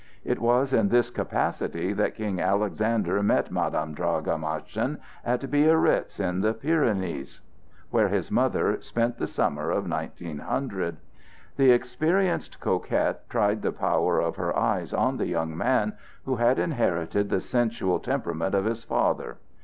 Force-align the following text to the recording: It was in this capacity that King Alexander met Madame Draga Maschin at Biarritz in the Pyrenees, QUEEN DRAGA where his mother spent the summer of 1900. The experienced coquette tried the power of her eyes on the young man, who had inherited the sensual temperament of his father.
It 0.25 0.39
was 0.39 0.73
in 0.73 0.89
this 0.89 1.11
capacity 1.11 1.93
that 1.93 2.15
King 2.15 2.39
Alexander 2.41 3.21
met 3.21 3.51
Madame 3.51 3.93
Draga 3.93 4.35
Maschin 4.35 4.97
at 5.23 5.41
Biarritz 5.51 6.19
in 6.19 6.41
the 6.41 6.55
Pyrenees, 6.55 7.39
QUEEN 7.39 7.91
DRAGA 7.91 7.91
where 7.91 8.07
his 8.07 8.31
mother 8.31 8.81
spent 8.81 9.19
the 9.19 9.27
summer 9.27 9.69
of 9.69 9.87
1900. 9.87 10.97
The 11.55 11.69
experienced 11.71 12.59
coquette 12.59 13.29
tried 13.29 13.61
the 13.61 13.71
power 13.71 14.19
of 14.19 14.37
her 14.37 14.57
eyes 14.57 14.91
on 14.91 15.17
the 15.17 15.27
young 15.27 15.55
man, 15.55 15.93
who 16.25 16.37
had 16.37 16.57
inherited 16.57 17.29
the 17.29 17.39
sensual 17.39 17.99
temperament 17.99 18.55
of 18.55 18.65
his 18.65 18.83
father. 18.83 19.37